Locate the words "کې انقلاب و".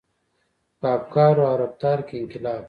2.07-2.59